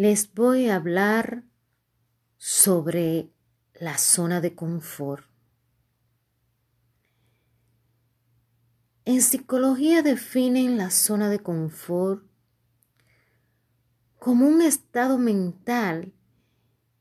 [0.00, 1.44] les voy a hablar
[2.38, 3.34] sobre
[3.74, 5.26] la zona de confort.
[9.04, 12.24] En psicología definen la zona de confort
[14.18, 16.14] como un estado mental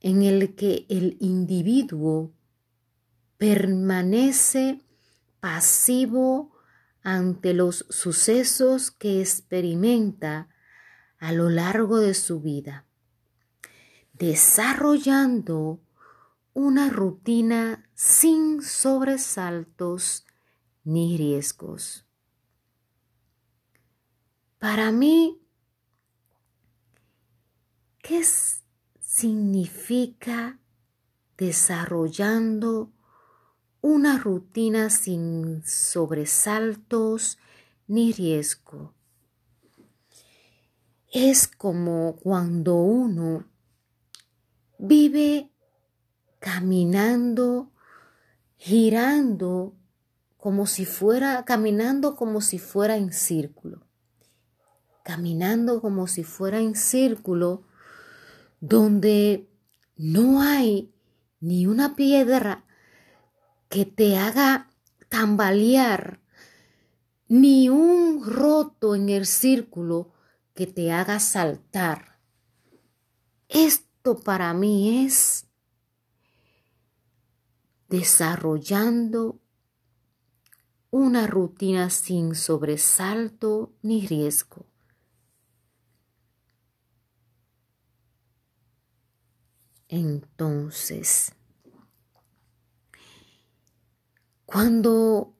[0.01, 2.33] en el que el individuo
[3.37, 4.83] permanece
[5.39, 6.51] pasivo
[7.01, 10.49] ante los sucesos que experimenta
[11.17, 12.88] a lo largo de su vida,
[14.19, 15.79] desarrollando
[16.53, 20.25] una rutina sin sobresaltos
[20.83, 22.05] ni riesgos.
[24.59, 25.39] Para mí,
[27.99, 28.21] ¿qué
[28.99, 30.59] significa
[31.37, 32.91] desarrollando
[33.79, 37.37] una rutina sin sobresaltos
[37.87, 38.93] ni riesgo?
[41.09, 43.45] Es como cuando uno
[44.79, 45.51] vive
[46.39, 47.71] caminando,
[48.57, 49.75] girando
[50.37, 53.85] como si fuera, caminando como si fuera en círculo,
[55.03, 57.67] caminando como si fuera en círculo,
[58.61, 59.49] donde
[59.97, 60.93] no hay
[61.41, 62.65] ni una piedra
[63.67, 64.69] que te haga
[65.09, 66.21] tambalear,
[67.27, 70.13] ni un roto en el círculo
[70.53, 72.17] que te haga saltar.
[74.03, 75.45] Para mí es
[77.87, 79.39] desarrollando
[80.91, 84.65] una rutina sin sobresalto ni riesgo.
[89.87, 91.31] Entonces,
[94.45, 95.35] cuando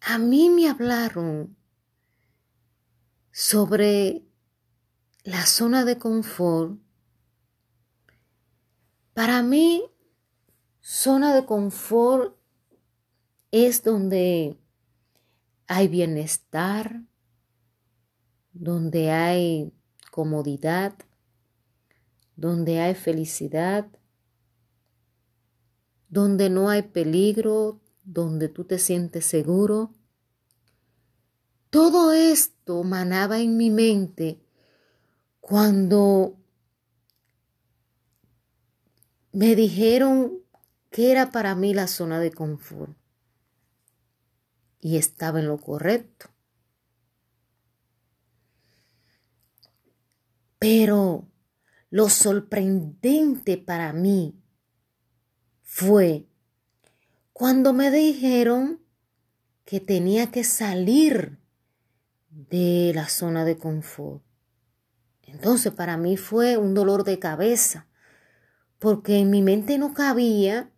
[0.00, 1.56] a mí me hablaron
[3.32, 4.26] sobre
[5.24, 6.85] la zona de confort,
[9.16, 9.82] para mí,
[10.82, 12.36] zona de confort
[13.50, 14.58] es donde
[15.66, 17.00] hay bienestar,
[18.52, 19.72] donde hay
[20.10, 20.92] comodidad,
[22.36, 23.88] donde hay felicidad,
[26.10, 29.94] donde no hay peligro, donde tú te sientes seguro.
[31.70, 34.42] Todo esto manaba en mi mente
[35.40, 36.36] cuando
[39.36, 40.38] me dijeron
[40.88, 42.96] que era para mí la zona de confort
[44.80, 46.30] y estaba en lo correcto.
[50.58, 51.28] Pero
[51.90, 54.42] lo sorprendente para mí
[55.60, 56.30] fue
[57.34, 58.80] cuando me dijeron
[59.66, 61.38] que tenía que salir
[62.30, 64.24] de la zona de confort.
[65.24, 67.86] Entonces para mí fue un dolor de cabeza,
[68.78, 70.70] porque en mi mente no cabía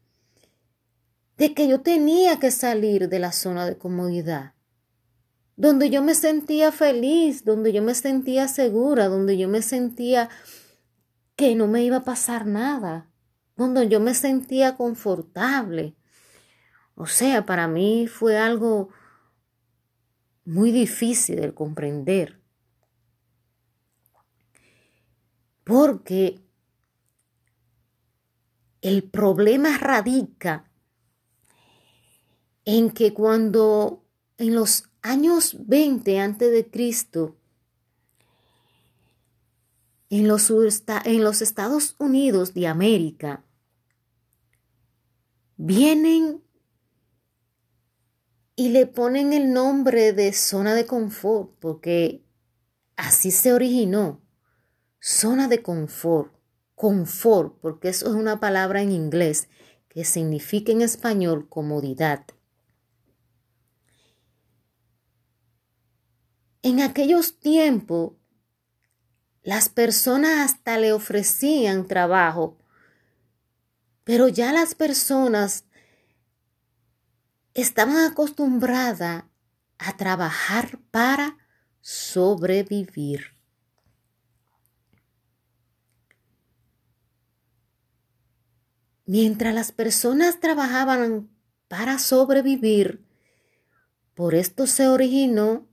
[1.37, 4.55] de que yo tenía que salir de la zona de comodidad,
[5.57, 10.29] donde yo me sentía feliz, donde yo me sentía segura, donde yo me sentía
[11.37, 13.09] que no me iba a pasar nada,
[13.57, 15.97] donde yo me sentía confortable.
[16.95, 18.89] O sea, para mí fue algo
[20.45, 22.41] muy difícil de comprender.
[25.63, 26.41] Porque
[28.83, 30.71] el problema radica
[32.65, 34.05] en que cuando
[34.37, 37.37] en los años 20 antes de Cristo
[40.11, 40.51] en los,
[41.05, 43.45] en los Estados Unidos de América
[45.57, 46.43] vienen
[48.57, 52.25] y le ponen el nombre de zona de confort porque
[52.97, 54.21] así se originó.
[55.01, 56.35] Zona de confort,
[56.79, 59.49] confort, porque eso es una palabra en inglés
[59.89, 62.25] que significa en español comodidad.
[66.63, 68.13] En aquellos tiempos,
[69.43, 72.59] las personas hasta le ofrecían trabajo,
[74.05, 75.65] pero ya las personas
[77.55, 79.25] estaban acostumbradas
[79.79, 81.39] a trabajar para
[81.81, 83.38] sobrevivir.
[89.09, 91.29] Mientras las personas trabajaban
[91.67, 93.05] para sobrevivir,
[94.15, 95.69] por esto se originó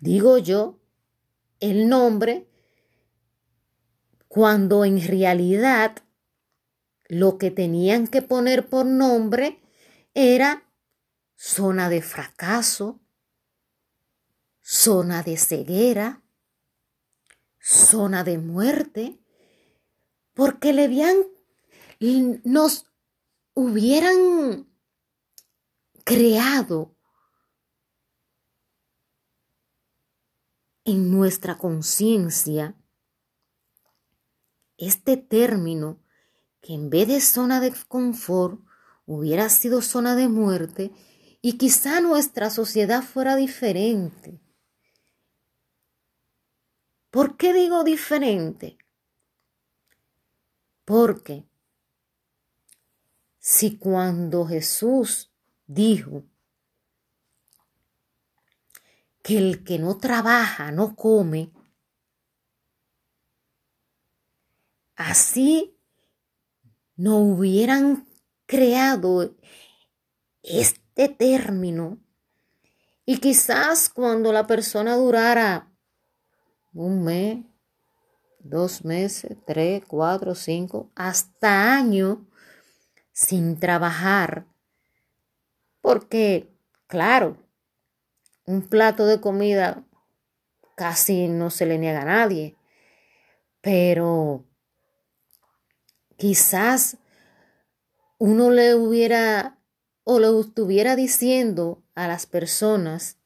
[0.00, 0.80] digo yo,
[1.60, 2.48] el nombre
[4.28, 5.96] cuando en realidad
[7.06, 9.60] lo que tenían que poner por nombre
[10.14, 10.68] era
[11.36, 13.00] zona de fracaso,
[14.60, 16.22] zona de ceguera,
[17.60, 19.20] zona de muerte,
[20.34, 21.16] porque le habían,
[22.02, 22.86] nos
[23.54, 24.68] hubieran
[26.04, 26.96] creado
[30.84, 32.76] en nuestra conciencia
[34.78, 36.02] este término
[36.60, 38.60] que en vez de zona de confort
[39.06, 40.90] hubiera sido zona de muerte
[41.40, 44.40] y quizá nuestra sociedad fuera diferente.
[47.10, 48.78] ¿Por qué digo diferente?
[50.84, 51.51] Porque
[53.44, 55.32] si cuando Jesús
[55.66, 56.22] dijo
[59.20, 61.50] que el que no trabaja no come,
[64.94, 65.76] así
[66.94, 68.06] no hubieran
[68.46, 69.34] creado
[70.44, 71.98] este término
[73.04, 75.68] y quizás cuando la persona durara
[76.72, 77.44] un mes,
[78.38, 82.28] dos meses, tres, cuatro, cinco, hasta año
[83.12, 84.46] sin trabajar.
[85.80, 86.48] Porque,
[86.86, 87.36] claro,
[88.46, 89.84] un plato de comida
[90.76, 92.56] casi no se le niega a nadie,
[93.60, 94.44] pero
[96.16, 96.96] quizás
[98.18, 99.58] uno le hubiera
[100.04, 103.18] o le estuviera diciendo a las personas,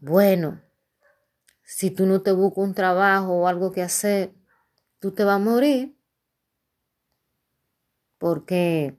[0.00, 0.60] bueno,
[1.62, 4.32] si tú no te buscas un trabajo o algo que hacer,
[5.00, 5.97] tú te vas a morir.
[8.18, 8.96] Porque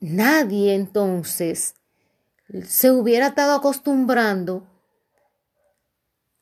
[0.00, 1.74] nadie entonces
[2.64, 4.66] se hubiera estado acostumbrando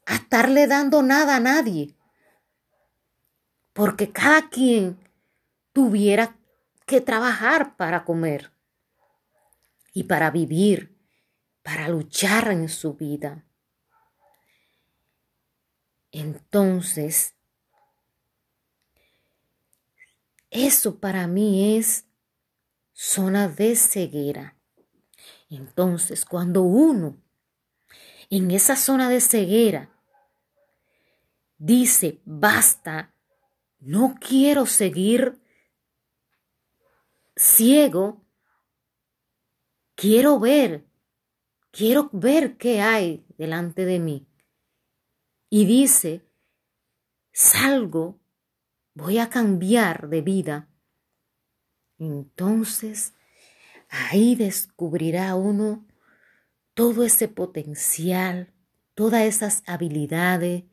[0.06, 1.94] a estarle dando nada a nadie.
[3.72, 4.98] Porque cada quien
[5.72, 6.38] tuviera
[6.86, 8.52] que trabajar para comer
[9.92, 10.96] y para vivir,
[11.62, 13.44] para luchar en su vida.
[16.12, 17.35] Entonces,
[20.56, 22.06] eso para mí es
[22.92, 24.56] zona de ceguera.
[25.48, 27.16] Entonces, cuando uno
[28.30, 29.90] en esa zona de ceguera
[31.58, 33.14] dice, basta,
[33.78, 35.40] no quiero seguir
[37.36, 38.24] ciego,
[39.94, 40.84] quiero ver,
[41.70, 44.26] quiero ver qué hay delante de mí
[45.50, 46.22] y dice,
[47.32, 48.18] salgo,
[48.96, 50.70] voy a cambiar de vida,
[51.98, 53.12] entonces
[53.90, 55.86] ahí descubrirá uno
[56.72, 58.54] todo ese potencial,
[58.94, 60.64] todas esas habilidades,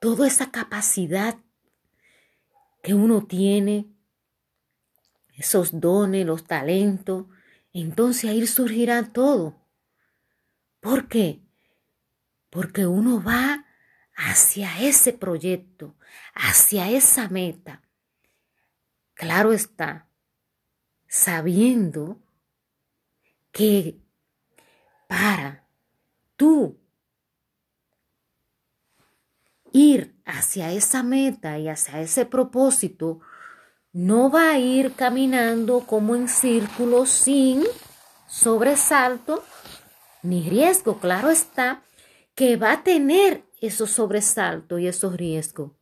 [0.00, 1.36] toda esa capacidad
[2.80, 3.92] que uno tiene,
[5.34, 7.26] esos dones, los talentos,
[7.72, 9.56] entonces ahí surgirá todo.
[10.78, 11.45] ¿Por qué?
[12.56, 13.66] Porque uno va
[14.14, 15.94] hacia ese proyecto,
[16.32, 17.82] hacia esa meta.
[19.12, 20.08] Claro está,
[21.06, 22.18] sabiendo
[23.52, 24.00] que
[25.06, 25.68] para
[26.36, 26.80] tú
[29.70, 33.20] ir hacia esa meta y hacia ese propósito,
[33.92, 37.64] no va a ir caminando como en círculos sin
[38.26, 39.44] sobresalto
[40.22, 40.98] ni riesgo.
[40.98, 41.82] Claro está
[42.36, 45.72] que va a tener esos sobresaltos y esos riesgos.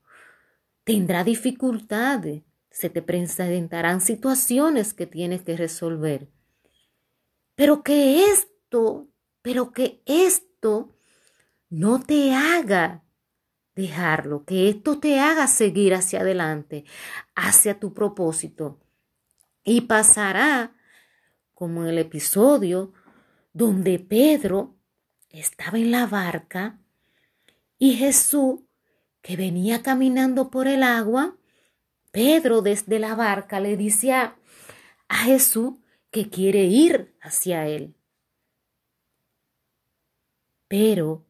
[0.84, 6.30] Tendrá dificultades, se te presentarán situaciones que tienes que resolver.
[7.56, 9.08] Pero que esto,
[9.42, 10.96] pero que esto
[11.70, 13.02] no te haga
[13.75, 16.84] dejarlo, que esto te haga seguir hacia adelante,
[17.34, 18.80] hacia tu propósito.
[19.64, 20.76] Y pasará,
[21.52, 22.92] como en el episodio
[23.52, 24.74] donde Pedro
[25.41, 26.79] estaba en la barca
[27.79, 28.61] y Jesús,
[29.21, 31.37] que venía caminando por el agua,
[32.12, 34.37] Pedro desde la barca le dice a,
[35.11, 35.75] Jesús
[36.11, 37.95] que quiere ir hacia él.
[40.69, 41.25] Pero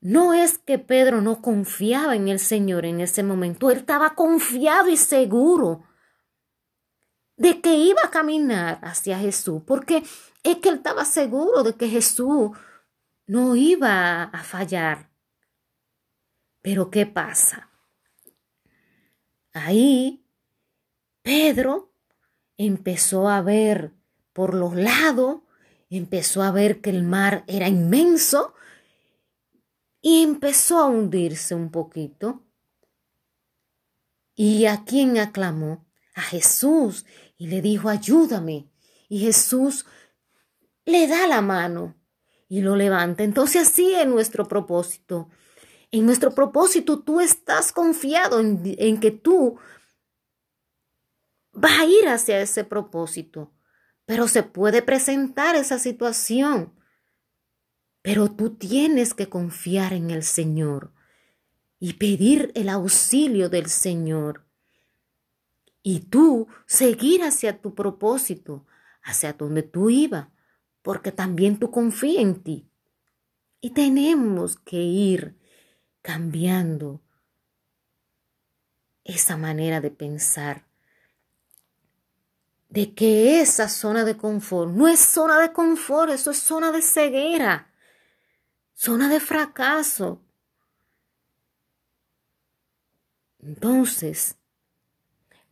[0.00, 4.88] no es que Pedro no confiaba en el Señor en ese momento, él estaba confiado
[4.88, 5.84] y seguro
[7.36, 10.02] de que iba a caminar hacia Jesús, porque
[10.42, 12.50] es que él estaba seguro de que Jesús
[13.30, 15.08] no iba a fallar.
[16.62, 17.70] Pero ¿qué pasa?
[19.52, 20.26] Ahí
[21.22, 21.94] Pedro
[22.56, 23.92] empezó a ver
[24.32, 25.42] por los lados,
[25.90, 28.52] empezó a ver que el mar era inmenso
[30.00, 32.44] y empezó a hundirse un poquito.
[34.34, 35.86] ¿Y a quién aclamó?
[36.16, 37.06] A Jesús
[37.36, 38.72] y le dijo, ayúdame.
[39.08, 39.86] Y Jesús
[40.84, 41.99] le da la mano
[42.50, 43.22] y lo levanta.
[43.22, 45.30] Entonces así es nuestro propósito.
[45.92, 49.56] En nuestro propósito tú estás confiado en, en que tú
[51.52, 53.54] vas a ir hacia ese propósito.
[54.04, 56.74] Pero se puede presentar esa situación.
[58.02, 60.92] Pero tú tienes que confiar en el Señor
[61.78, 64.44] y pedir el auxilio del Señor.
[65.82, 68.66] Y tú seguir hacia tu propósito,
[69.02, 70.28] hacia donde tú ibas,
[70.82, 72.70] porque también tú confías en ti.
[73.60, 75.38] Y tenemos que ir
[76.02, 77.02] cambiando
[79.04, 80.70] esa manera de pensar
[82.70, 86.82] de que esa zona de confort no es zona de confort, eso es zona de
[86.82, 87.72] ceguera,
[88.74, 90.22] zona de fracaso.
[93.40, 94.36] Entonces,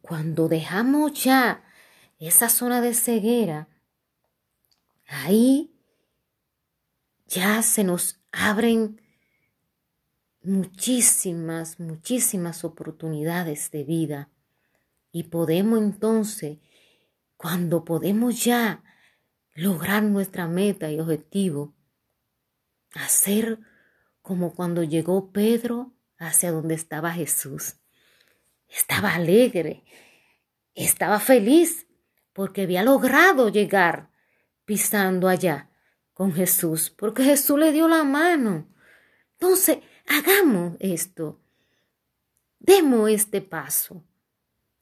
[0.01, 1.65] cuando dejamos ya
[2.21, 3.69] esa zona de ceguera,
[5.09, 5.75] ahí
[7.27, 9.03] ya se nos abren
[10.43, 14.31] muchísimas, muchísimas oportunidades de vida
[15.11, 16.59] y podemos entonces,
[17.37, 18.83] cuando podemos ya
[19.55, 21.75] lograr nuestra meta y objetivo,
[22.95, 23.59] hacer
[24.23, 27.77] como cuando llegó Pedro hacia donde estaba Jesús.
[28.69, 29.85] Estaba alegre,
[30.75, 31.87] estaba feliz
[32.33, 34.11] porque había logrado llegar
[34.69, 35.71] pisando allá
[36.13, 38.69] con Jesús, porque Jesús le dio la mano.
[39.33, 41.41] Entonces, hagamos esto.
[42.59, 44.05] Demos este paso.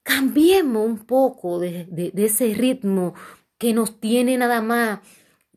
[0.02, 3.14] Cambiemos un poco de, ese ritmo
[3.59, 4.99] que nos tiene nada más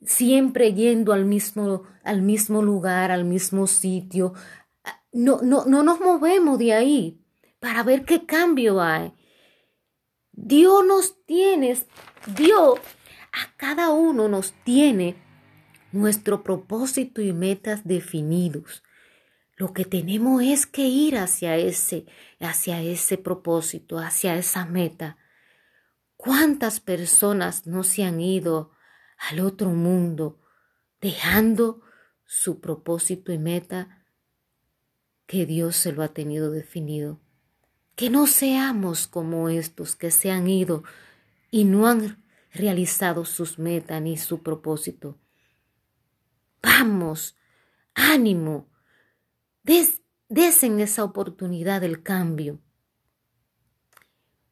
[0.06, 4.34] siempre yendo al mismo, al mismo lugar, al mismo sitio.
[5.12, 7.20] No, no, no nos movemos de ahí
[7.60, 9.12] para ver qué cambio hay.
[10.32, 11.76] Dios nos tiene,
[12.38, 12.80] Dios
[13.32, 15.16] a cada uno nos tiene
[15.92, 18.84] nuestro propósito y metas definidos.
[19.56, 22.06] Lo que tenemos es que ir hacia ese,
[22.40, 25.18] hacia ese propósito, hacia esa meta.
[26.16, 28.72] ¿Cuántas personas no se han ido
[29.18, 30.40] al otro mundo
[31.02, 31.82] dejando
[32.26, 34.06] su propósito y meta
[35.26, 37.20] que Dios se lo ha tenido definido?
[38.00, 40.86] que no seamos como estos que se han ido
[41.52, 45.18] y no han realizado sus metas ni su propósito.
[46.62, 47.36] Vamos,
[47.94, 48.70] ánimo,
[49.64, 52.60] des, desen esa oportunidad del cambio.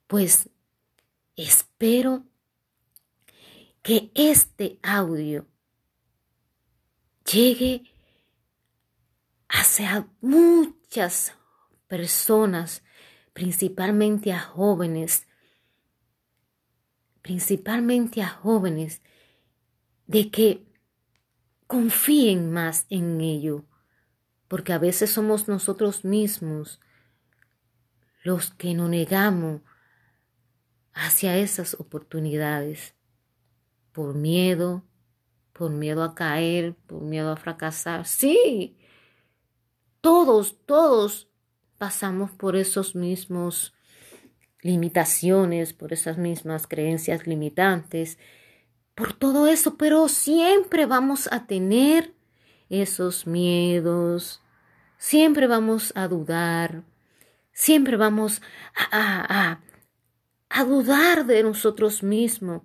[0.08, 0.50] Pues
[1.36, 2.26] espero
[3.82, 5.48] que este audio
[7.32, 7.84] llegue
[9.50, 11.34] hacia muchas
[11.88, 12.84] personas
[13.34, 15.27] principalmente a jóvenes,
[17.28, 19.02] principalmente a jóvenes,
[20.06, 20.66] de que
[21.68, 23.66] confíen más en ello,
[24.48, 26.80] porque a veces somos nosotros mismos
[28.24, 29.60] los que nos negamos
[30.94, 32.96] hacia esas oportunidades,
[33.92, 34.86] por miedo,
[35.52, 38.06] por miedo a caer, por miedo a fracasar.
[38.06, 38.78] Sí,
[40.00, 41.28] todos, todos
[41.78, 43.74] pasamos por esos mismos
[44.68, 48.20] limitaciones, por esas mismas creencias limitantes,
[48.96, 52.14] por todo eso, pero siempre vamos a tener
[52.70, 54.42] esos miedos,
[54.98, 56.84] siempre vamos a dudar,
[57.54, 58.42] siempre vamos
[58.92, 59.62] a, a,
[60.50, 62.64] a, dudar de nosotros mismos,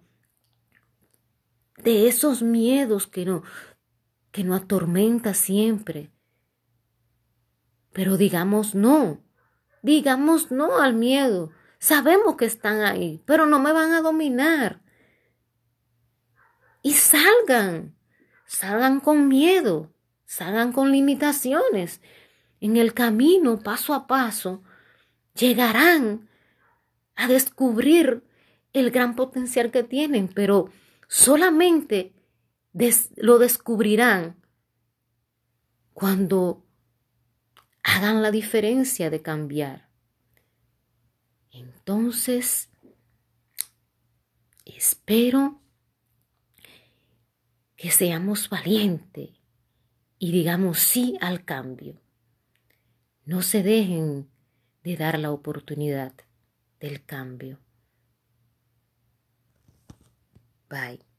[1.85, 3.43] de esos miedos que no,
[4.33, 6.11] que nos atormenta siempre.
[7.93, 9.21] Pero digamos no,
[9.83, 11.53] digamos no al miedo.
[11.83, 14.83] Sabemos que están ahí, pero no me van a dominar.
[16.81, 17.97] Y salgan,
[18.47, 19.93] salgan con miedo,
[20.25, 22.01] salgan con limitaciones.
[22.61, 24.63] En el camino, paso a paso,
[25.35, 26.29] llegarán
[27.17, 28.23] a descubrir
[28.73, 30.71] el gran potencial que tienen, pero
[31.09, 32.15] solamente
[33.17, 34.37] lo descubrirán
[35.95, 36.65] cuando
[37.83, 39.92] hagan la diferencia de cambiar.
[41.53, 42.69] Entonces,
[44.65, 45.61] espero
[47.77, 49.31] que seamos valientes
[50.19, 52.01] y digamos sí al cambio.
[53.25, 54.29] No se dejen
[54.83, 56.13] de dar la oportunidad
[56.81, 57.61] del cambio.
[60.69, 61.12] Bye.